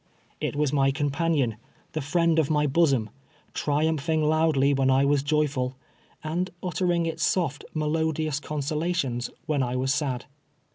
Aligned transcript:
It 0.39 0.55
was 0.55 0.73
my 0.73 0.89
companion— 0.89 1.57
the 1.93 2.01
friend 2.01 2.39
of 2.39 2.49
my 2.49 2.65
bosom— 2.65 3.11
triumph 3.53 4.09
ing 4.09 4.23
loudly 4.23 4.73
when 4.73 4.89
I 4.89 5.05
was 5.05 5.21
joyful, 5.21 5.75
and 6.23 6.49
uttering 6.63 7.05
its 7.05 7.23
soft, 7.23 7.63
melodious 7.75 8.39
consolations 8.39 9.29
when 9.45 9.61
I 9.61 9.75
was 9.75 9.93
sad. 9.93 10.25